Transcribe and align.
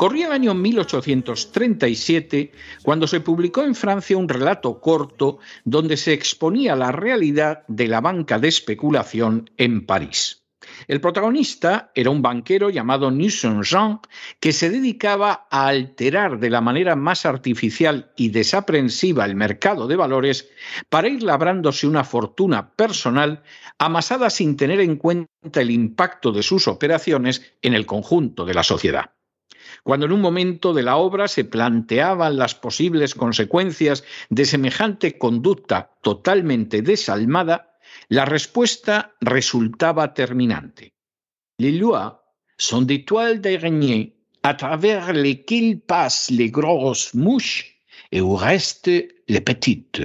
Corría 0.00 0.28
el 0.28 0.32
año 0.32 0.54
1837 0.54 2.52
cuando 2.82 3.06
se 3.06 3.20
publicó 3.20 3.64
en 3.64 3.74
Francia 3.74 4.16
un 4.16 4.30
relato 4.30 4.80
corto 4.80 5.40
donde 5.66 5.98
se 5.98 6.14
exponía 6.14 6.74
la 6.74 6.90
realidad 6.90 7.64
de 7.68 7.86
la 7.86 8.00
banca 8.00 8.38
de 8.38 8.48
especulación 8.48 9.50
en 9.58 9.84
París. 9.84 10.42
El 10.88 11.02
protagonista 11.02 11.92
era 11.94 12.08
un 12.08 12.22
banquero 12.22 12.70
llamado 12.70 13.10
Nusson-Jean 13.10 14.00
que 14.40 14.54
se 14.54 14.70
dedicaba 14.70 15.46
a 15.50 15.66
alterar 15.66 16.38
de 16.40 16.48
la 16.48 16.62
manera 16.62 16.96
más 16.96 17.26
artificial 17.26 18.10
y 18.16 18.30
desaprensiva 18.30 19.26
el 19.26 19.34
mercado 19.34 19.86
de 19.86 19.96
valores 19.96 20.48
para 20.88 21.10
ir 21.10 21.22
labrándose 21.22 21.86
una 21.86 22.04
fortuna 22.04 22.70
personal 22.70 23.42
amasada 23.76 24.30
sin 24.30 24.56
tener 24.56 24.80
en 24.80 24.96
cuenta 24.96 25.60
el 25.60 25.70
impacto 25.70 26.32
de 26.32 26.42
sus 26.42 26.68
operaciones 26.68 27.52
en 27.60 27.74
el 27.74 27.84
conjunto 27.84 28.46
de 28.46 28.54
la 28.54 28.62
sociedad 28.62 29.10
cuando 29.82 30.06
en 30.06 30.12
un 30.12 30.20
momento 30.20 30.72
de 30.72 30.82
la 30.82 30.96
obra 30.96 31.28
se 31.28 31.44
planteaban 31.44 32.36
las 32.36 32.54
posibles 32.54 33.14
consecuencias 33.14 34.04
de 34.28 34.44
semejante 34.44 35.18
conducta 35.18 35.96
totalmente 36.02 36.82
desalmada, 36.82 37.78
la 38.08 38.24
respuesta 38.24 39.14
resultaba 39.20 40.14
terminante. 40.14 40.94
Les 41.58 41.72
lois 41.72 42.24
sont 42.56 42.82
des 42.82 43.04
toiles 43.04 43.40
d'araignée 43.40 44.16
à 44.42 44.54
travers 44.54 45.12
lesquelles 45.12 45.80
passent 45.80 46.30
les 46.30 46.50
grosses 46.50 47.14
mouches 47.14 47.78
et 48.12 48.20
au 48.20 48.36
reste 48.36 48.90
les 49.28 49.40
petites. 49.40 50.02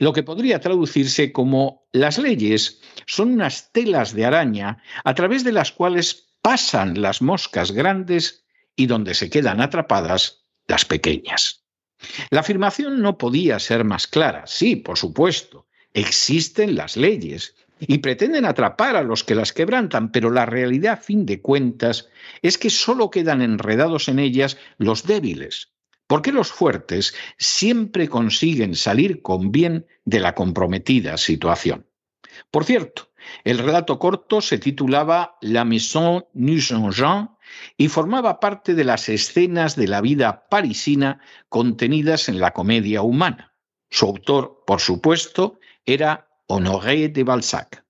Lo 0.00 0.12
que 0.12 0.22
podría 0.22 0.60
traducirse 0.60 1.32
como 1.32 1.86
las 1.92 2.18
leyes 2.18 2.80
son 3.06 3.32
unas 3.32 3.72
telas 3.72 4.14
de 4.14 4.24
araña 4.24 4.82
a 5.04 5.14
través 5.14 5.44
de 5.44 5.52
las 5.52 5.72
cuales 5.72 6.34
pasan 6.42 7.00
las 7.00 7.22
moscas 7.22 7.72
grandes 7.72 8.41
y 8.76 8.86
donde 8.86 9.14
se 9.14 9.30
quedan 9.30 9.60
atrapadas 9.60 10.44
las 10.66 10.84
pequeñas. 10.84 11.64
La 12.30 12.40
afirmación 12.40 13.00
no 13.00 13.18
podía 13.18 13.58
ser 13.58 13.84
más 13.84 14.06
clara. 14.06 14.44
Sí, 14.46 14.76
por 14.76 14.98
supuesto, 14.98 15.66
existen 15.94 16.74
las 16.74 16.96
leyes 16.96 17.54
y 17.80 17.98
pretenden 17.98 18.44
atrapar 18.44 18.96
a 18.96 19.02
los 19.02 19.24
que 19.24 19.34
las 19.34 19.52
quebrantan, 19.52 20.12
pero 20.12 20.30
la 20.30 20.46
realidad, 20.46 20.94
a 20.94 20.96
fin 20.96 21.26
de 21.26 21.40
cuentas, 21.40 22.08
es 22.40 22.58
que 22.58 22.70
solo 22.70 23.10
quedan 23.10 23.42
enredados 23.42 24.08
en 24.08 24.18
ellas 24.18 24.56
los 24.78 25.04
débiles, 25.04 25.72
porque 26.06 26.32
los 26.32 26.52
fuertes 26.52 27.14
siempre 27.38 28.08
consiguen 28.08 28.76
salir 28.76 29.22
con 29.22 29.50
bien 29.50 29.86
de 30.04 30.20
la 30.20 30.34
comprometida 30.34 31.16
situación. 31.16 31.86
Por 32.50 32.64
cierto, 32.64 33.10
el 33.44 33.58
relato 33.58 33.98
corto 33.98 34.40
se 34.40 34.58
titulaba 34.58 35.36
La 35.40 35.64
Maison 35.64 36.24
Nucingen 36.34 36.92
y 37.76 37.88
formaba 37.88 38.40
parte 38.40 38.74
de 38.74 38.84
las 38.84 39.08
escenas 39.08 39.76
de 39.76 39.88
la 39.88 40.00
vida 40.00 40.48
parisina 40.48 41.20
contenidas 41.48 42.28
en 42.28 42.40
la 42.40 42.52
comedia 42.52 43.02
humana. 43.02 43.54
Su 43.90 44.06
autor, 44.06 44.64
por 44.66 44.80
supuesto, 44.80 45.60
era 45.84 46.28
Honoré 46.46 47.08
de 47.08 47.24
Balzac. 47.24 47.84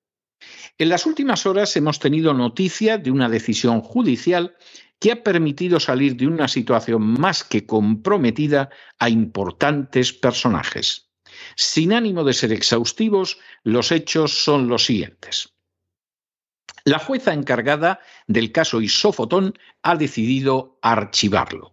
En 0.79 0.89
las 0.89 1.07
últimas 1.07 1.47
horas 1.47 1.77
hemos 1.77 1.99
tenido 1.99 2.35
noticia 2.35 2.99
de 2.99 3.11
una 3.11 3.29
decisión 3.29 3.81
judicial 3.81 4.57
que 4.99 5.13
ha 5.13 5.23
permitido 5.23 5.81
salir 5.81 6.17
de 6.17 6.27
una 6.27 6.49
situación 6.49 7.03
más 7.03 7.45
que 7.45 7.67
comprometida 7.67 8.71
a 8.99 9.09
importantes 9.09 10.13
personajes. 10.13 11.11
Sin 11.57 11.93
ánimo 11.93 12.25
de 12.25 12.33
ser 12.33 12.53
exhaustivos, 12.53 13.39
los 13.65 13.91
hechos 13.91 14.45
son 14.45 14.69
los 14.69 14.85
siguientes. 14.85 15.55
La 16.85 16.99
jueza 16.99 17.33
encargada 17.33 18.01
del 18.27 18.51
caso 18.53 18.81
Isofotón 18.81 19.55
ha 19.83 19.97
decidido 19.97 20.79
archivarlo. 20.83 21.73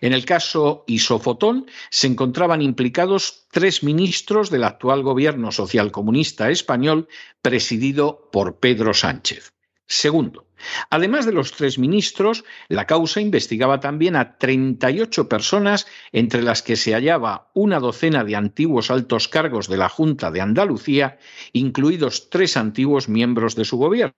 En 0.00 0.12
el 0.12 0.24
caso 0.24 0.84
Isofotón 0.86 1.66
se 1.90 2.06
encontraban 2.06 2.62
implicados 2.62 3.46
tres 3.50 3.82
ministros 3.82 4.50
del 4.50 4.64
actual 4.64 5.02
gobierno 5.02 5.50
socialcomunista 5.50 6.50
español 6.50 7.08
presidido 7.42 8.28
por 8.30 8.60
Pedro 8.60 8.94
Sánchez. 8.94 9.52
Segundo, 9.86 10.46
además 10.88 11.26
de 11.26 11.32
los 11.32 11.52
tres 11.52 11.78
ministros, 11.78 12.44
la 12.68 12.86
causa 12.86 13.20
investigaba 13.20 13.80
también 13.80 14.16
a 14.16 14.38
38 14.38 15.28
personas, 15.28 15.86
entre 16.12 16.42
las 16.42 16.62
que 16.62 16.76
se 16.76 16.94
hallaba 16.94 17.50
una 17.54 17.80
docena 17.80 18.24
de 18.24 18.36
antiguos 18.36 18.90
altos 18.90 19.28
cargos 19.28 19.68
de 19.68 19.76
la 19.76 19.90
Junta 19.90 20.30
de 20.30 20.40
Andalucía, 20.40 21.18
incluidos 21.52 22.30
tres 22.30 22.56
antiguos 22.56 23.08
miembros 23.08 23.56
de 23.56 23.66
su 23.66 23.76
gobierno, 23.76 24.14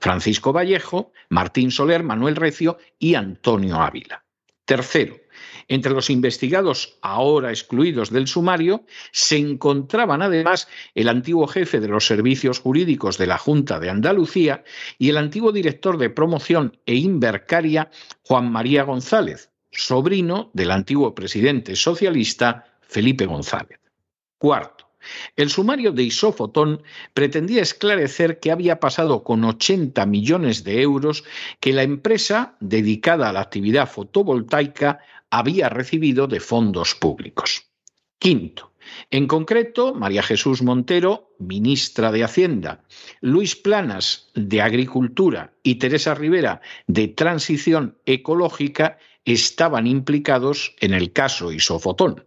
Francisco 0.00 0.52
Vallejo, 0.52 1.12
Martín 1.28 1.70
Soler, 1.70 2.02
Manuel 2.02 2.34
Recio 2.34 2.78
y 2.98 3.14
Antonio 3.14 3.76
Ávila. 3.76 4.24
Tercero, 4.72 5.20
entre 5.68 5.92
los 5.92 6.08
investigados 6.08 6.96
ahora 7.02 7.50
excluidos 7.50 8.08
del 8.10 8.26
sumario 8.26 8.86
se 9.10 9.36
encontraban 9.36 10.22
además 10.22 10.66
el 10.94 11.10
antiguo 11.10 11.46
jefe 11.46 11.78
de 11.78 11.88
los 11.88 12.06
servicios 12.06 12.58
jurídicos 12.58 13.18
de 13.18 13.26
la 13.26 13.36
Junta 13.36 13.78
de 13.78 13.90
Andalucía 13.90 14.64
y 14.96 15.10
el 15.10 15.18
antiguo 15.18 15.52
director 15.52 15.98
de 15.98 16.08
promoción 16.08 16.78
e 16.86 16.94
invercaria 16.94 17.90
Juan 18.24 18.50
María 18.50 18.84
González, 18.84 19.50
sobrino 19.70 20.50
del 20.54 20.70
antiguo 20.70 21.14
presidente 21.14 21.76
socialista 21.76 22.78
Felipe 22.80 23.26
González. 23.26 23.78
Cuarto, 24.38 24.81
el 25.36 25.50
sumario 25.50 25.92
de 25.92 26.04
Isofotón 26.04 26.82
pretendía 27.14 27.62
esclarecer 27.62 28.40
qué 28.40 28.50
había 28.50 28.80
pasado 28.80 29.22
con 29.22 29.44
80 29.44 30.04
millones 30.06 30.64
de 30.64 30.82
euros 30.82 31.24
que 31.60 31.72
la 31.72 31.82
empresa 31.82 32.56
dedicada 32.60 33.28
a 33.28 33.32
la 33.32 33.40
actividad 33.40 33.88
fotovoltaica 33.88 35.00
había 35.30 35.68
recibido 35.68 36.26
de 36.26 36.40
fondos 36.40 36.94
públicos. 36.94 37.64
Quinto, 38.18 38.72
en 39.10 39.26
concreto, 39.26 39.94
María 39.94 40.22
Jesús 40.22 40.62
Montero, 40.62 41.34
ministra 41.38 42.12
de 42.12 42.24
Hacienda, 42.24 42.84
Luis 43.20 43.56
Planas, 43.56 44.30
de 44.34 44.60
Agricultura, 44.60 45.52
y 45.62 45.76
Teresa 45.76 46.14
Rivera, 46.14 46.60
de 46.86 47.08
Transición 47.08 47.98
Ecológica, 48.06 48.98
estaban 49.24 49.86
implicados 49.86 50.74
en 50.80 50.94
el 50.94 51.12
caso 51.12 51.52
Isofotón. 51.52 52.24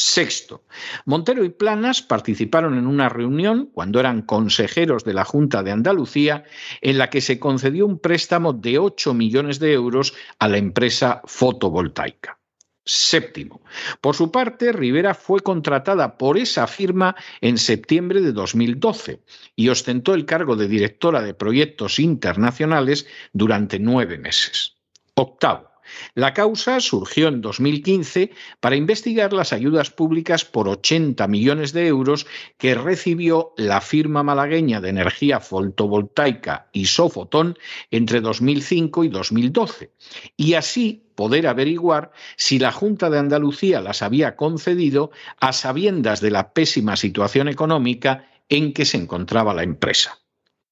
Sexto, 0.00 0.62
Montero 1.06 1.42
y 1.42 1.48
Planas 1.48 2.02
participaron 2.02 2.78
en 2.78 2.86
una 2.86 3.08
reunión 3.08 3.66
cuando 3.66 3.98
eran 3.98 4.22
consejeros 4.22 5.02
de 5.02 5.12
la 5.12 5.24
Junta 5.24 5.64
de 5.64 5.72
Andalucía 5.72 6.44
en 6.82 6.98
la 6.98 7.10
que 7.10 7.20
se 7.20 7.40
concedió 7.40 7.84
un 7.84 7.98
préstamo 7.98 8.52
de 8.52 8.78
8 8.78 9.12
millones 9.12 9.58
de 9.58 9.72
euros 9.72 10.14
a 10.38 10.46
la 10.46 10.58
empresa 10.58 11.20
fotovoltaica. 11.24 12.38
Séptimo. 12.84 13.60
Por 14.00 14.14
su 14.14 14.30
parte, 14.30 14.70
Rivera 14.70 15.14
fue 15.14 15.40
contratada 15.40 16.16
por 16.16 16.38
esa 16.38 16.68
firma 16.68 17.16
en 17.40 17.58
septiembre 17.58 18.20
de 18.20 18.30
2012 18.30 19.24
y 19.56 19.68
ostentó 19.68 20.14
el 20.14 20.26
cargo 20.26 20.54
de 20.54 20.68
directora 20.68 21.22
de 21.22 21.34
proyectos 21.34 21.98
internacionales 21.98 23.08
durante 23.32 23.80
nueve 23.80 24.16
meses. 24.16 24.76
Octavo. 25.14 25.67
La 26.14 26.34
causa 26.34 26.80
surgió 26.80 27.28
en 27.28 27.40
2015 27.40 28.30
para 28.60 28.76
investigar 28.76 29.32
las 29.32 29.52
ayudas 29.52 29.90
públicas 29.90 30.44
por 30.44 30.68
80 30.68 31.26
millones 31.28 31.72
de 31.72 31.86
euros 31.86 32.26
que 32.56 32.74
recibió 32.74 33.52
la 33.56 33.80
firma 33.80 34.22
malagueña 34.22 34.80
de 34.80 34.90
energía 34.90 35.40
fotovoltaica 35.40 36.68
Isofotón 36.72 37.58
entre 37.90 38.20
2005 38.20 39.04
y 39.04 39.08
2012, 39.08 39.92
y 40.36 40.54
así 40.54 41.04
poder 41.14 41.46
averiguar 41.46 42.12
si 42.36 42.58
la 42.58 42.70
Junta 42.72 43.10
de 43.10 43.18
Andalucía 43.18 43.80
las 43.80 44.02
había 44.02 44.36
concedido 44.36 45.10
a 45.40 45.52
sabiendas 45.52 46.20
de 46.20 46.30
la 46.30 46.52
pésima 46.52 46.96
situación 46.96 47.48
económica 47.48 48.30
en 48.48 48.72
que 48.72 48.84
se 48.84 48.98
encontraba 48.98 49.54
la 49.54 49.62
empresa. 49.62 50.18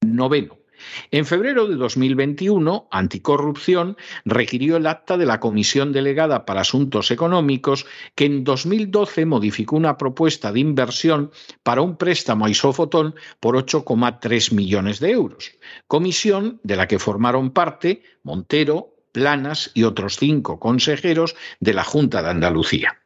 Noveno. 0.03 0.66
En 1.11 1.27
febrero 1.27 1.67
de 1.67 1.77
2021, 1.77 2.89
Anticorrupción 2.91 3.97
requirió 4.25 4.77
el 4.77 4.87
acta 4.87 5.17
de 5.17 5.27
la 5.27 5.41
Comisión 5.41 5.93
Delegada 5.93 6.45
para 6.45 6.63
Asuntos 6.63 7.11
Económicos 7.11 7.87
que 8.15 8.27
en 8.27 8.45
2012 8.45 9.27
modificó 9.27 9.77
una 9.77 9.97
propuesta 9.97 10.53
de 10.53 10.61
inversión 10.61 11.31
para 11.63 11.83
un 11.83 11.97
préstamo 11.97 12.47
a 12.47 12.51
Isofotón 12.51 13.15
por 13.41 13.57
8,3 13.57 14.53
millones 14.53 15.01
de 15.01 15.11
euros, 15.11 15.53
comisión 15.87 16.61
de 16.63 16.77
la 16.77 16.89
que 16.89 16.99
formaron 16.99 17.51
parte 17.51 18.03
Montero, 18.23 18.93
Planas 19.13 19.71
y 19.73 19.85
otros 19.85 20.17
cinco 20.19 20.61
consejeros 20.61 21.37
de 21.59 21.73
la 21.73 21.85
Junta 21.85 22.23
de 22.23 22.29
Andalucía. 22.29 23.01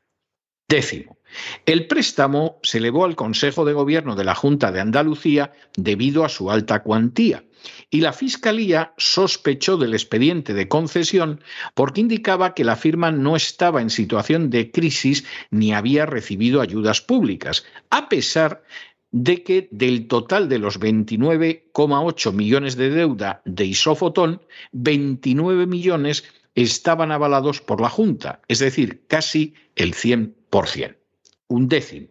Décimo. 0.68 1.18
El 1.66 1.86
préstamo 1.86 2.58
se 2.62 2.78
elevó 2.78 3.04
al 3.04 3.16
Consejo 3.16 3.64
de 3.64 3.72
Gobierno 3.72 4.16
de 4.16 4.24
la 4.24 4.34
Junta 4.34 4.72
de 4.72 4.80
Andalucía 4.80 5.52
debido 5.76 6.24
a 6.24 6.28
su 6.28 6.50
alta 6.50 6.82
cuantía, 6.82 7.44
y 7.90 8.00
la 8.00 8.12
Fiscalía 8.12 8.92
sospechó 8.96 9.76
del 9.76 9.94
expediente 9.94 10.54
de 10.54 10.68
concesión 10.68 11.40
porque 11.74 12.00
indicaba 12.00 12.54
que 12.54 12.64
la 12.64 12.76
firma 12.76 13.10
no 13.10 13.36
estaba 13.36 13.82
en 13.82 13.90
situación 13.90 14.50
de 14.50 14.70
crisis 14.70 15.24
ni 15.50 15.72
había 15.72 16.06
recibido 16.06 16.60
ayudas 16.60 17.00
públicas, 17.00 17.64
a 17.90 18.08
pesar 18.08 18.62
de 19.12 19.42
que 19.42 19.68
del 19.70 20.06
total 20.06 20.48
de 20.48 20.58
los 20.58 20.78
29,8 20.78 22.32
millones 22.32 22.76
de 22.76 22.90
deuda 22.90 23.42
de 23.44 23.64
Isofotón, 23.64 24.42
29 24.72 25.66
millones 25.66 26.24
estaban 26.54 27.10
avalados 27.12 27.60
por 27.60 27.80
la 27.80 27.88
Junta, 27.88 28.40
es 28.48 28.58
decir, 28.58 29.04
casi 29.08 29.54
el 29.76 29.94
100%, 29.94 30.96
un 31.48 31.68
décimo. 31.68 32.08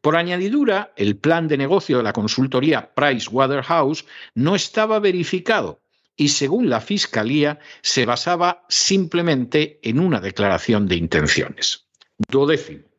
Por 0.00 0.16
añadidura, 0.16 0.92
el 0.96 1.16
plan 1.16 1.48
de 1.48 1.56
negocio 1.56 1.98
de 1.98 2.02
la 2.02 2.12
consultoría 2.12 2.92
Pricewaterhouse 2.94 4.04
no 4.34 4.54
estaba 4.54 4.98
verificado 4.98 5.80
y, 6.16 6.28
según 6.28 6.68
la 6.68 6.80
Fiscalía, 6.80 7.58
se 7.82 8.04
basaba 8.04 8.64
simplemente 8.68 9.78
en 9.82 9.98
una 10.00 10.20
declaración 10.20 10.86
de 10.86 10.96
intenciones. 10.96 11.86
Duodécimo. 12.28 12.89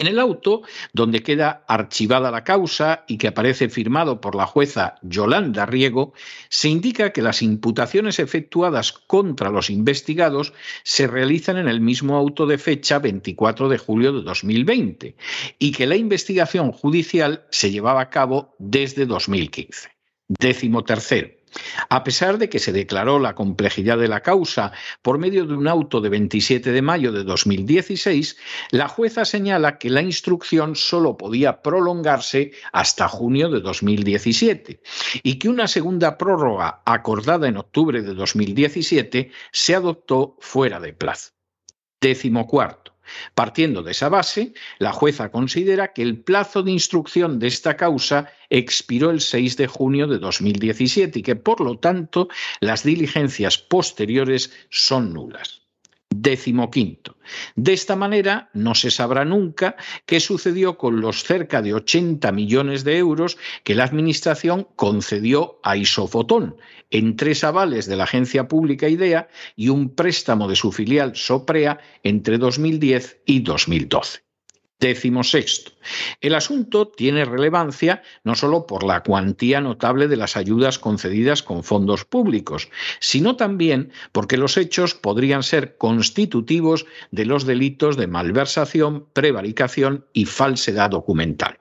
En 0.00 0.06
el 0.06 0.18
auto, 0.18 0.62
donde 0.94 1.22
queda 1.22 1.62
archivada 1.68 2.30
la 2.30 2.42
causa 2.42 3.04
y 3.06 3.18
que 3.18 3.28
aparece 3.28 3.68
firmado 3.68 4.22
por 4.22 4.34
la 4.34 4.46
jueza 4.46 4.94
Yolanda 5.02 5.66
Riego, 5.66 6.14
se 6.48 6.70
indica 6.70 7.12
que 7.12 7.20
las 7.20 7.42
imputaciones 7.42 8.18
efectuadas 8.18 8.92
contra 8.92 9.50
los 9.50 9.68
investigados 9.68 10.54
se 10.84 11.06
realizan 11.06 11.58
en 11.58 11.68
el 11.68 11.82
mismo 11.82 12.16
auto 12.16 12.46
de 12.46 12.56
fecha 12.56 12.98
24 12.98 13.68
de 13.68 13.76
julio 13.76 14.14
de 14.14 14.22
2020 14.22 15.16
y 15.58 15.72
que 15.72 15.86
la 15.86 15.96
investigación 15.96 16.72
judicial 16.72 17.44
se 17.50 17.70
llevaba 17.70 18.00
a 18.00 18.08
cabo 18.08 18.54
desde 18.58 19.04
2015. 19.04 19.90
Décimo 20.28 20.82
tercero. 20.82 21.39
A 21.88 22.04
pesar 22.04 22.38
de 22.38 22.48
que 22.48 22.58
se 22.58 22.72
declaró 22.72 23.18
la 23.18 23.34
complejidad 23.34 23.98
de 23.98 24.08
la 24.08 24.20
causa 24.20 24.72
por 25.02 25.18
medio 25.18 25.46
de 25.46 25.54
un 25.54 25.68
auto 25.68 26.00
de 26.00 26.08
27 26.08 26.72
de 26.72 26.82
mayo 26.82 27.12
de 27.12 27.24
2016, 27.24 28.36
la 28.70 28.88
jueza 28.88 29.24
señala 29.24 29.78
que 29.78 29.90
la 29.90 30.02
instrucción 30.02 30.76
solo 30.76 31.16
podía 31.16 31.62
prolongarse 31.62 32.52
hasta 32.72 33.08
junio 33.08 33.50
de 33.50 33.60
2017 33.60 34.80
y 35.22 35.38
que 35.38 35.48
una 35.48 35.68
segunda 35.68 36.18
prórroga 36.18 36.82
acordada 36.84 37.48
en 37.48 37.56
octubre 37.56 38.02
de 38.02 38.14
2017 38.14 39.30
se 39.52 39.74
adoptó 39.74 40.36
fuera 40.40 40.80
de 40.80 40.92
plazo. 40.92 41.32
Décimo 42.00 42.46
cuarto. 42.46 42.89
Partiendo 43.34 43.82
de 43.82 43.92
esa 43.92 44.08
base, 44.08 44.54
la 44.78 44.92
jueza 44.92 45.30
considera 45.30 45.92
que 45.92 46.02
el 46.02 46.18
plazo 46.18 46.62
de 46.62 46.72
instrucción 46.72 47.38
de 47.38 47.48
esta 47.48 47.76
causa 47.76 48.30
expiró 48.48 49.10
el 49.10 49.20
6 49.20 49.56
de 49.56 49.66
junio 49.66 50.06
de 50.06 50.18
2017 50.18 51.18
y 51.18 51.22
que, 51.22 51.36
por 51.36 51.60
lo 51.60 51.78
tanto, 51.78 52.28
las 52.60 52.82
diligencias 52.82 53.58
posteriores 53.58 54.52
son 54.70 55.12
nulas. 55.12 55.59
Décimo 56.12 56.70
quinto. 56.70 57.16
De 57.54 57.72
esta 57.72 57.94
manera 57.94 58.50
no 58.52 58.74
se 58.74 58.90
sabrá 58.90 59.24
nunca 59.24 59.76
qué 60.06 60.18
sucedió 60.18 60.76
con 60.76 61.00
los 61.00 61.22
cerca 61.22 61.62
de 61.62 61.72
80 61.72 62.32
millones 62.32 62.82
de 62.82 62.98
euros 62.98 63.38
que 63.62 63.76
la 63.76 63.84
Administración 63.84 64.66
concedió 64.74 65.60
a 65.62 65.76
Isofotón 65.76 66.56
en 66.90 67.16
tres 67.16 67.44
avales 67.44 67.86
de 67.86 67.96
la 67.96 68.04
agencia 68.04 68.48
pública 68.48 68.88
IDEA 68.88 69.28
y 69.54 69.68
un 69.68 69.94
préstamo 69.94 70.48
de 70.48 70.56
su 70.56 70.72
filial 70.72 71.14
Soprea 71.14 71.78
entre 72.02 72.38
2010 72.38 73.22
y 73.24 73.40
2012. 73.40 74.29
Décimo 74.80 75.22
sexto. 75.24 75.72
El 76.22 76.34
asunto 76.34 76.88
tiene 76.88 77.26
relevancia 77.26 78.02
no 78.24 78.34
solo 78.34 78.66
por 78.66 78.82
la 78.82 79.02
cuantía 79.02 79.60
notable 79.60 80.08
de 80.08 80.16
las 80.16 80.38
ayudas 80.38 80.78
concedidas 80.78 81.42
con 81.42 81.62
fondos 81.62 82.06
públicos, 82.06 82.70
sino 82.98 83.36
también 83.36 83.92
porque 84.10 84.38
los 84.38 84.56
hechos 84.56 84.94
podrían 84.94 85.42
ser 85.42 85.76
constitutivos 85.76 86.86
de 87.10 87.26
los 87.26 87.44
delitos 87.44 87.98
de 87.98 88.06
malversación, 88.06 89.06
prevaricación 89.12 90.06
y 90.14 90.24
falsedad 90.24 90.90
documental. 90.90 91.59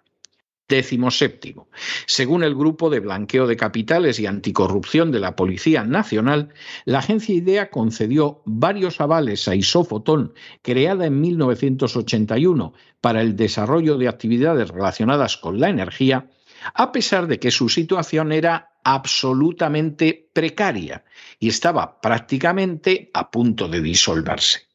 Décimo 0.70 1.10
séptimo. 1.10 1.68
Según 2.06 2.44
el 2.44 2.54
Grupo 2.54 2.92
de 2.92 3.00
Blanqueo 3.00 3.48
de 3.48 3.58
Capitales 3.58 4.20
y 4.20 4.28
Anticorrupción 4.28 5.12
de 5.12 5.20
la 5.20 5.36
Policía 5.36 5.84
Nacional, 5.84 6.54
la 6.86 7.00
agencia 7.00 7.34
IDEA 7.34 7.72
concedió 7.72 8.44
varios 8.46 9.02
avales 9.02 9.48
a 9.48 9.56
Isofotón, 9.56 10.36
creada 10.62 11.08
en 11.08 11.20
1981 11.20 12.74
para 13.02 13.22
el 13.22 13.36
desarrollo 13.36 13.98
de 13.98 14.08
actividades 14.10 14.70
relacionadas 14.70 15.38
con 15.38 15.60
la 15.60 15.70
energía, 15.70 16.30
a 16.76 16.92
pesar 16.92 17.26
de 17.26 17.40
que 17.40 17.50
su 17.50 17.68
situación 17.68 18.32
era 18.32 18.74
absolutamente 18.84 20.30
precaria 20.32 21.04
y 21.40 21.50
estaba 21.50 22.00
prácticamente 22.00 23.10
a 23.16 23.32
punto 23.32 23.68
de 23.68 23.82
disolverse. 23.82 24.68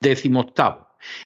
Décimo 0.00 0.40
octavo. 0.40 0.81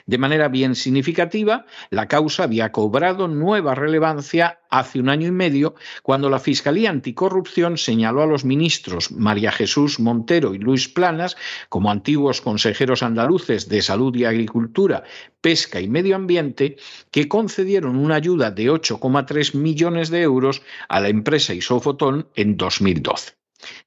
De 0.07 0.19
manera 0.19 0.49
bien 0.49 0.75
significativa, 0.75 1.67
la 1.91 2.09
causa 2.09 2.45
había 2.45 2.73
cobrado 2.73 3.29
nueva 3.29 3.75
relevancia 3.75 4.61
hace 4.71 5.01
un 5.01 5.09
año 5.09 5.29
y 5.29 5.33
medio 5.33 5.75
cuando 6.03 6.31
la 6.31 6.39
Fiscalía 6.39 6.91
Anticorrupción 6.91 7.79
señaló 7.79 8.23
a 8.23 8.27
los 8.27 8.45
ministros 8.45 9.11
María 9.13 9.53
Jesús 9.53 10.01
Montero 10.01 10.55
y 10.55 10.59
Luis 10.59 10.89
Planas 10.89 11.37
como 11.69 11.91
antiguos 11.91 12.41
consejeros 12.41 13.03
andaluces 13.03 13.69
de 13.69 13.83
Salud 13.83 14.15
y 14.17 14.25
Agricultura, 14.25 15.05
Pesca 15.41 15.81
y 15.81 15.89
Medio 15.89 16.17
Ambiente 16.17 16.77
que 17.11 17.29
concedieron 17.29 17.97
una 17.97 18.17
ayuda 18.17 18.51
de 18.51 18.71
8,3 18.71 19.55
millones 19.55 20.11
de 20.11 20.23
euros 20.23 20.63
a 20.89 21.01
la 21.01 21.09
empresa 21.09 21.55
Isofotón 21.55 22.29
en 22.35 22.57
2012. 22.57 23.33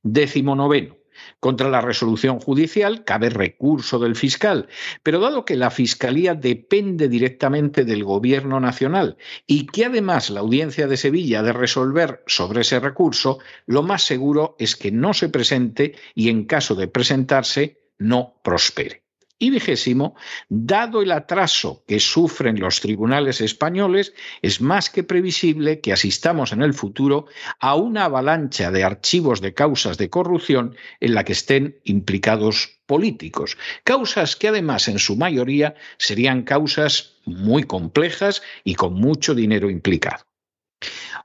Décimo 0.04 0.56
noveno. 0.56 0.99
Contra 1.40 1.70
la 1.70 1.80
resolución 1.80 2.40
judicial 2.40 3.06
cabe 3.06 3.30
recurso 3.30 3.98
del 3.98 4.18
fiscal, 4.18 4.68
pero 5.04 5.20
dado 5.20 5.46
que 5.46 5.56
la 5.56 5.72
Fiscalía 5.72 6.36
depende 6.36 7.08
directamente 7.08 7.86
del 7.86 8.04
Gobierno 8.04 8.60
Nacional 8.60 9.18
y 9.48 9.68
que 9.68 9.86
además 9.86 10.30
la 10.30 10.42
Audiencia 10.42 10.88
de 10.88 10.98
Sevilla 10.98 11.40
ha 11.40 11.44
de 11.44 11.54
resolver 11.54 12.24
sobre 12.28 12.62
ese 12.62 12.80
recurso, 12.80 13.40
lo 13.66 13.84
más 13.84 14.04
seguro 14.04 14.58
es 14.60 14.76
que 14.76 14.92
no 14.92 15.14
se 15.14 15.30
presente 15.30 15.96
y 16.14 16.30
en 16.30 16.44
caso 16.44 16.76
de 16.76 16.88
presentarse 16.88 17.80
no 17.98 18.36
prospere. 18.44 19.04
Y 19.42 19.52
vigésimo, 19.52 20.16
dado 20.50 21.02
el 21.02 21.14
atraso 21.14 21.86
que 21.88 22.02
sufren 22.02 22.60
los 22.60 22.82
tribunales 22.82 23.40
españoles, 23.40 24.14
es 24.42 24.60
más 24.60 24.90
que 24.90 25.04
previsible 25.04 25.80
que 25.80 25.94
asistamos 25.94 26.52
en 26.52 26.62
el 26.62 26.74
futuro 26.74 27.26
a 27.62 27.76
una 27.76 28.04
avalancha 28.04 28.70
de 28.70 28.84
archivos 28.84 29.40
de 29.40 29.54
causas 29.54 29.98
de 29.98 30.10
corrupción 30.10 30.76
en 31.00 31.14
la 31.14 31.24
que 31.24 31.32
estén 31.32 31.80
implicados 31.86 32.82
políticos. 32.86 33.58
Causas 33.86 34.36
que 34.36 34.50
además 34.50 34.90
en 34.90 35.00
su 35.00 35.16
mayoría 35.16 35.74
serían 35.98 36.44
causas 36.44 37.14
muy 37.24 37.64
complejas 37.64 38.42
y 38.66 38.76
con 38.76 38.96
mucho 38.96 39.36
dinero 39.36 39.70
implicado. 39.70 40.26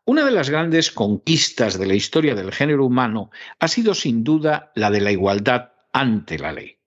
Una 0.05 0.25
de 0.25 0.31
las 0.31 0.51
grandes 0.51 0.93
conquistas 0.93 1.81
de 1.81 1.87
la 1.87 1.95
historia 1.95 2.37
del 2.37 2.53
género 2.53 2.87
humano 2.87 3.33
ha 3.59 3.67
sido 3.67 3.93
sin 3.95 4.23
duda 4.23 4.71
la 4.77 4.93
de 4.93 5.01
la 5.01 5.11
igualdad 5.11 5.73
ante 5.93 6.39
la 6.39 6.53
ley 6.53 6.79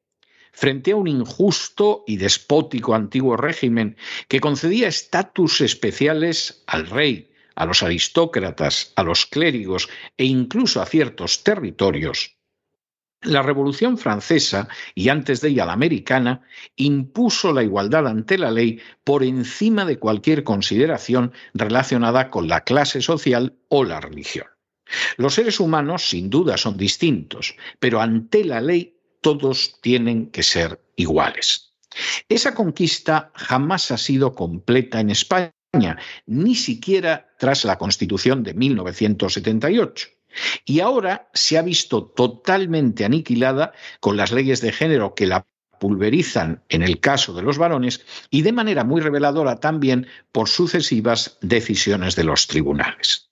frente 0.58 0.92
a 0.92 0.96
un 0.96 1.08
injusto 1.08 2.04
y 2.08 2.18
despótico 2.18 2.96
antiguo 2.96 3.38
régimen 3.38 3.96
que 4.28 4.40
concedía 4.40 4.88
estatus 4.88 5.62
especiales 5.62 6.64
al 6.66 6.88
rey, 6.88 7.30
a 7.54 7.68
los 7.68 7.84
aristócratas, 7.84 8.92
a 8.96 9.04
los 9.04 9.28
clérigos 9.28 9.88
e 10.18 10.26
incluso 10.26 10.82
a 10.82 10.88
ciertos 10.88 11.44
territorios, 11.44 12.38
la 13.22 13.44
Revolución 13.44 14.00
Francesa 14.00 14.68
y 14.96 15.10
antes 15.10 15.42
de 15.42 15.50
ella 15.50 15.66
la 15.68 15.74
americana 15.74 16.42
impuso 16.76 17.54
la 17.54 17.62
igualdad 17.62 18.08
ante 18.08 18.40
la 18.40 18.50
ley 18.50 18.80
por 19.04 19.24
encima 19.24 19.86
de 19.86 20.00
cualquier 20.00 20.44
consideración 20.44 21.34
relacionada 21.54 22.32
con 22.32 22.48
la 22.48 22.64
clase 22.64 23.02
social 23.04 23.56
o 23.70 23.84
la 23.84 24.02
religión. 24.02 24.48
Los 25.18 25.36
seres 25.36 25.60
humanos 25.60 26.10
sin 26.10 26.32
duda 26.32 26.58
son 26.58 26.78
distintos, 26.78 27.56
pero 27.80 28.02
ante 28.02 28.44
la 28.44 28.60
ley 28.62 28.97
todos 29.28 29.76
tienen 29.82 30.28
que 30.28 30.42
ser 30.42 30.80
iguales. 30.96 31.74
Esa 32.30 32.56
conquista 32.56 33.34
jamás 33.36 33.92
ha 33.92 33.98
sido 33.98 34.34
completa 34.34 35.02
en 35.02 35.10
España, 35.10 35.98
ni 36.26 36.56
siquiera 36.56 37.28
tras 37.38 37.66
la 37.66 37.78
Constitución 37.78 38.42
de 38.44 38.54
1978. 38.54 40.08
Y 40.64 40.80
ahora 40.80 41.30
se 41.34 41.58
ha 41.58 41.62
visto 41.62 42.06
totalmente 42.06 43.04
aniquilada 43.04 43.74
con 44.00 44.16
las 44.16 44.32
leyes 44.32 44.62
de 44.62 44.72
género 44.72 45.14
que 45.14 45.28
la 45.28 45.46
pulverizan 45.78 46.64
en 46.70 46.82
el 46.82 47.02
caso 47.02 47.34
de 47.34 47.42
los 47.42 47.58
varones 47.58 48.06
y 48.30 48.44
de 48.44 48.54
manera 48.54 48.86
muy 48.86 49.02
reveladora 49.02 49.60
también 49.60 50.08
por 50.32 50.48
sucesivas 50.48 51.38
decisiones 51.42 52.16
de 52.16 52.24
los 52.24 52.48
tribunales. 52.48 53.27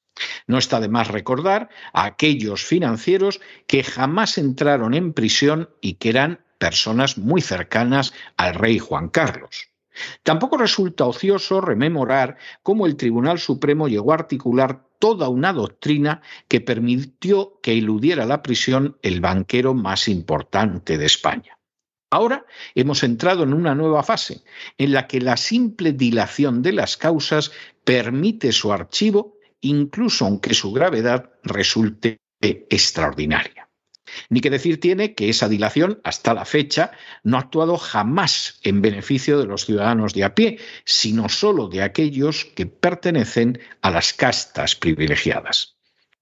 No 0.48 0.58
está 0.58 0.80
de 0.80 0.90
más 0.90 1.08
recordar 1.08 1.70
a 1.94 2.06
aquellos 2.06 2.64
financieros 2.64 3.42
que 3.68 3.84
jamás 3.84 4.38
entraron 4.38 4.94
en 4.94 5.14
prisión 5.14 5.70
y 5.82 5.94
que 5.94 6.10
eran 6.10 6.42
personas 6.58 7.18
muy 7.18 7.42
cercanas 7.42 8.14
al 8.38 8.54
rey 8.56 8.80
Juan 8.80 9.10
Carlos. 9.10 9.70
Tampoco 10.24 10.58
resulta 10.58 11.06
ocioso 11.06 11.62
rememorar 11.62 12.38
cómo 12.64 12.86
el 12.86 12.98
Tribunal 12.98 13.40
Supremo 13.40 13.88
llegó 13.88 14.12
a 14.12 14.16
articular 14.16 14.84
toda 15.00 15.30
una 15.30 15.54
doctrina 15.54 16.22
que 16.48 16.62
permitió 16.62 17.60
que 17.62 17.74
eludiera 17.74 18.26
la 18.26 18.42
prisión 18.42 18.98
el 19.02 19.22
banquero 19.22 19.74
más 19.74 20.08
importante 20.08 20.98
de 20.98 21.06
España. 21.06 21.58
Ahora 22.12 22.46
hemos 22.76 23.04
entrado 23.04 23.44
en 23.44 23.54
una 23.54 23.76
nueva 23.76 24.04
fase, 24.04 24.44
en 24.78 24.94
la 24.94 25.08
que 25.08 25.20
la 25.20 25.38
simple 25.38 25.92
dilación 25.92 26.62
de 26.62 26.72
las 26.72 26.98
causas 26.98 27.52
permite 27.84 28.52
su 28.52 28.72
archivo 28.72 29.35
incluso 29.62 30.26
aunque 30.26 30.54
su 30.54 30.72
gravedad 30.72 31.32
resulte 31.44 32.20
extraordinaria. 32.42 33.70
Ni 34.30 34.40
que 34.42 34.50
decir 34.50 34.80
tiene 34.80 35.16
que 35.16 35.30
esa 35.30 35.50
dilación, 35.50 36.00
hasta 36.04 36.34
la 36.34 36.46
fecha, 36.46 36.92
no 37.24 37.38
ha 37.38 37.42
actuado 37.42 37.78
jamás 37.78 38.60
en 38.62 38.82
beneficio 38.82 39.40
de 39.40 39.46
los 39.46 39.66
ciudadanos 39.66 40.14
de 40.14 40.24
a 40.24 40.36
pie, 40.36 40.60
sino 40.86 41.28
solo 41.30 41.68
de 41.68 41.82
aquellos 41.82 42.46
que 42.46 42.66
pertenecen 42.66 43.60
a 43.82 43.90
las 43.90 44.14
castas 44.14 44.76
privilegiadas. 44.76 45.75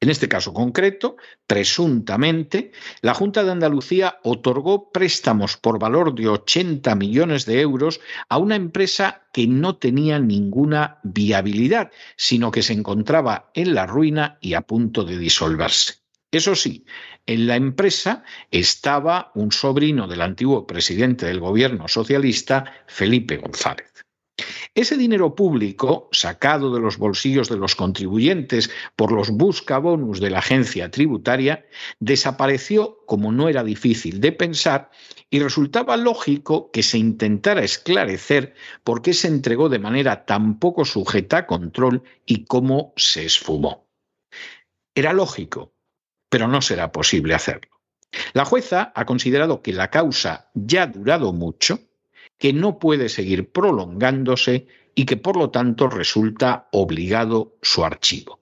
En 0.04 0.10
este 0.10 0.28
caso 0.28 0.54
concreto, 0.54 1.16
presuntamente, 1.48 2.74
la 3.02 3.14
Junta 3.14 3.46
de 3.46 3.54
Andalucía 3.54 4.20
otorgó 4.24 4.92
préstamos 4.92 5.56
por 5.56 5.80
valor 5.80 6.14
de 6.14 6.28
80 6.28 6.94
millones 6.96 7.46
de 7.46 7.62
euros 7.62 8.02
a 8.28 8.38
una 8.38 8.58
empresa 8.58 9.22
que 9.32 9.48
no 9.48 9.78
tenía 9.78 10.20
ninguna 10.20 11.00
viabilidad, 11.04 11.90
sino 12.18 12.52
que 12.52 12.64
se 12.64 12.74
encontraba 12.74 13.50
en 13.54 13.74
la 13.74 13.86
ruina 13.86 14.38
y 14.42 14.56
a 14.56 14.62
punto 14.64 15.06
de 15.06 15.18
disolverse. 15.18 15.94
Eso 16.32 16.54
sí, 16.54 16.86
en 17.26 17.48
la 17.48 17.56
empresa 17.56 18.26
estaba 18.52 19.32
un 19.36 19.54
sobrino 19.54 20.10
del 20.10 20.20
antiguo 20.20 20.68
presidente 20.68 21.28
del 21.28 21.40
gobierno 21.40 21.88
socialista, 21.88 22.66
Felipe 22.88 23.38
González. 23.38 24.03
Ese 24.76 24.98
dinero 24.98 25.36
público, 25.36 26.10
sacado 26.12 26.74
de 26.74 26.82
los 26.82 26.98
bolsillos 26.98 27.48
de 27.48 27.58
los 27.58 27.76
contribuyentes 27.76 28.72
por 28.96 29.12
los 29.12 29.30
buscabonus 29.30 30.20
de 30.20 30.32
la 30.32 30.40
agencia 30.40 30.90
tributaria, 30.90 31.64
desapareció 32.00 32.98
como 33.06 33.32
no 33.32 33.50
era 33.50 33.64
difícil 33.64 34.20
de 34.20 34.32
pensar 34.32 34.90
y 35.30 35.40
resultaba 35.40 35.96
lógico 35.96 36.72
que 36.72 36.82
se 36.82 36.98
intentara 36.98 37.64
esclarecer 37.64 38.56
por 38.84 39.04
qué 39.04 39.14
se 39.14 39.28
entregó 39.28 39.70
de 39.70 39.78
manera 39.78 40.26
tan 40.26 40.58
poco 40.58 40.86
sujeta 40.86 41.38
a 41.38 41.46
control 41.46 42.02
y 42.26 42.46
cómo 42.46 42.94
se 42.98 43.26
esfumó. 43.26 43.88
Era 44.96 45.14
lógico, 45.14 45.76
pero 46.30 46.48
no 46.48 46.64
será 46.64 46.92
posible 46.92 47.36
hacerlo. 47.36 47.80
La 48.34 48.44
jueza 48.46 48.92
ha 48.96 49.06
considerado 49.06 49.62
que 49.62 49.74
la 49.74 49.92
causa 49.92 50.50
ya 50.56 50.84
ha 50.84 50.88
durado 50.88 51.32
mucho 51.32 51.80
que 52.44 52.52
no 52.52 52.78
puede 52.78 53.08
seguir 53.08 53.54
prolongándose 53.54 54.68
y 54.96 55.06
que 55.06 55.16
por 55.16 55.38
lo 55.38 55.50
tanto 55.50 55.88
resulta 55.88 56.68
obligado 56.74 57.56
su 57.62 57.86
archivo. 57.86 58.42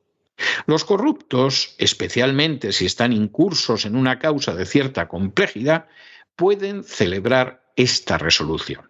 Los 0.66 0.86
corruptos, 0.86 1.76
especialmente 1.78 2.72
si 2.72 2.88
están 2.88 3.14
incursos 3.14 3.86
en 3.86 3.96
una 3.96 4.18
causa 4.18 4.56
de 4.56 4.66
cierta 4.66 5.08
complejidad, 5.08 5.86
pueden 6.36 6.84
celebrar 6.84 7.72
esta 7.76 8.18
resolución. 8.18 8.90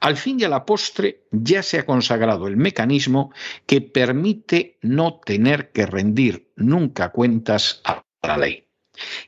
Al 0.00 0.16
fin 0.16 0.40
y 0.40 0.44
a 0.44 0.48
la 0.48 0.64
postre 0.64 1.26
ya 1.30 1.62
se 1.62 1.80
ha 1.80 1.84
consagrado 1.84 2.46
el 2.46 2.56
mecanismo 2.56 3.34
que 3.66 3.82
permite 3.82 4.78
no 4.80 5.20
tener 5.26 5.72
que 5.72 5.84
rendir 5.84 6.54
nunca 6.56 7.10
cuentas 7.12 7.82
a 7.84 8.02
la 8.22 8.38
ley. 8.38 8.66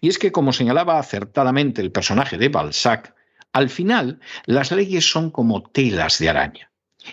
Y 0.00 0.08
es 0.08 0.18
que, 0.18 0.32
como 0.32 0.54
señalaba 0.54 0.98
acertadamente 0.98 1.82
el 1.82 1.92
personaje 1.92 2.38
de 2.38 2.48
Balzac, 2.48 3.14
al 3.52 3.68
final, 3.68 4.20
las 4.46 4.70
leyes 4.70 5.10
son 5.10 5.30
como 5.30 5.62
telas 5.62 6.18
de 6.18 6.28
araña. 6.28 6.70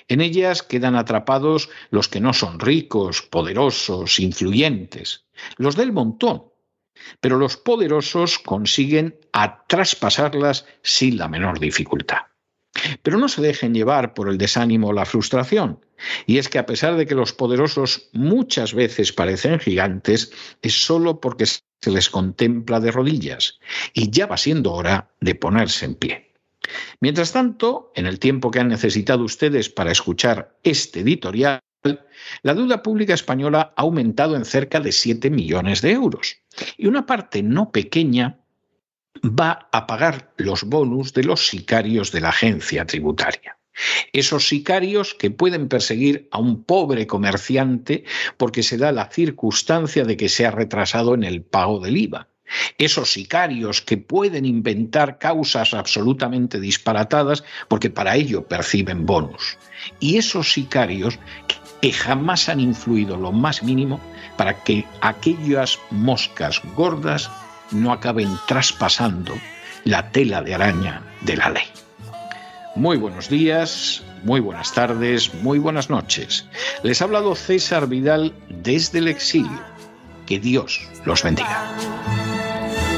En 0.07 0.21
ellas 0.21 0.63
quedan 0.63 0.95
atrapados 0.95 1.69
los 1.89 2.07
que 2.07 2.19
no 2.19 2.33
son 2.33 2.59
ricos, 2.59 3.21
poderosos, 3.21 4.19
influyentes, 4.19 5.25
los 5.57 5.75
del 5.75 5.91
montón. 5.91 6.43
Pero 7.21 7.37
los 7.37 7.57
poderosos 7.57 8.39
consiguen 8.39 9.19
a 9.31 9.65
traspasarlas 9.65 10.65
sin 10.81 11.17
la 11.17 11.27
menor 11.27 11.59
dificultad. 11.59 12.19
Pero 13.01 13.17
no 13.17 13.27
se 13.27 13.41
dejen 13.41 13.73
llevar 13.73 14.13
por 14.13 14.29
el 14.29 14.37
desánimo 14.37 14.89
o 14.89 14.93
la 14.93 15.05
frustración. 15.05 15.79
Y 16.25 16.37
es 16.37 16.49
que 16.49 16.59
a 16.59 16.65
pesar 16.65 16.95
de 16.95 17.05
que 17.05 17.15
los 17.15 17.33
poderosos 17.33 18.09
muchas 18.13 18.73
veces 18.73 19.13
parecen 19.13 19.59
gigantes, 19.59 20.31
es 20.61 20.85
solo 20.85 21.19
porque 21.19 21.45
se 21.45 21.91
les 21.91 22.09
contempla 22.09 22.79
de 22.79 22.91
rodillas. 22.91 23.59
Y 23.93 24.11
ya 24.11 24.27
va 24.27 24.37
siendo 24.37 24.73
hora 24.73 25.11
de 25.21 25.35
ponerse 25.35 25.85
en 25.85 25.95
pie. 25.95 26.26
Mientras 26.99 27.31
tanto, 27.31 27.91
en 27.95 28.05
el 28.07 28.19
tiempo 28.19 28.51
que 28.51 28.59
han 28.59 28.67
necesitado 28.67 29.23
ustedes 29.23 29.69
para 29.69 29.91
escuchar 29.91 30.57
este 30.63 31.01
editorial, 31.01 31.59
la 32.41 32.53
deuda 32.53 32.83
pública 32.83 33.13
española 33.13 33.73
ha 33.75 33.81
aumentado 33.81 34.35
en 34.35 34.45
cerca 34.45 34.79
de 34.79 34.91
7 34.91 35.29
millones 35.29 35.81
de 35.81 35.91
euros. 35.91 36.37
Y 36.77 36.87
una 36.87 37.05
parte 37.05 37.43
no 37.43 37.71
pequeña 37.71 38.39
va 39.23 39.69
a 39.71 39.87
pagar 39.87 40.33
los 40.37 40.63
bonus 40.63 41.13
de 41.13 41.23
los 41.23 41.47
sicarios 41.47 42.11
de 42.11 42.21
la 42.21 42.29
agencia 42.29 42.85
tributaria. 42.85 43.57
Esos 44.11 44.47
sicarios 44.47 45.13
que 45.13 45.29
pueden 45.29 45.67
perseguir 45.67 46.27
a 46.31 46.39
un 46.39 46.63
pobre 46.63 47.05
comerciante 47.05 48.05
porque 48.37 48.63
se 48.63 48.77
da 48.77 48.91
la 48.91 49.09
circunstancia 49.11 50.03
de 50.03 50.17
que 50.17 50.29
se 50.29 50.45
ha 50.47 50.51
retrasado 50.51 51.13
en 51.13 51.23
el 51.23 51.43
pago 51.43 51.79
del 51.79 51.97
IVA 51.97 52.27
esos 52.77 53.11
sicarios 53.11 53.81
que 53.81 53.97
pueden 53.97 54.45
inventar 54.45 55.17
causas 55.17 55.73
absolutamente 55.73 56.59
disparatadas 56.59 57.43
porque 57.67 57.89
para 57.89 58.15
ello 58.15 58.47
perciben 58.47 59.05
bonus. 59.05 59.57
Y 59.99 60.17
esos 60.17 60.51
sicarios 60.51 61.19
que 61.81 61.91
jamás 61.91 62.49
han 62.49 62.59
influido 62.59 63.17
lo 63.17 63.31
más 63.31 63.63
mínimo 63.63 63.99
para 64.37 64.63
que 64.63 64.85
aquellas 65.01 65.79
moscas 65.91 66.61
gordas 66.75 67.29
no 67.71 67.91
acaben 67.91 68.29
traspasando 68.47 69.33
la 69.83 70.11
tela 70.11 70.41
de 70.41 70.55
araña 70.55 71.01
de 71.21 71.37
la 71.37 71.49
ley. 71.49 71.65
Muy 72.75 72.97
buenos 72.97 73.29
días, 73.29 74.03
muy 74.23 74.39
buenas 74.39 74.73
tardes, 74.73 75.33
muy 75.33 75.57
buenas 75.57 75.89
noches. 75.89 76.45
Les 76.83 77.01
ha 77.01 77.05
hablado 77.05 77.33
César 77.33 77.87
Vidal 77.87 78.33
desde 78.49 78.99
el 78.99 79.07
exilio. 79.07 79.59
Que 80.27 80.39
Dios 80.39 80.87
los 81.05 81.23
bendiga. 81.23 81.65